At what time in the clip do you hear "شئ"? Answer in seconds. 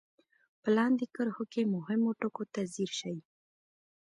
2.99-3.15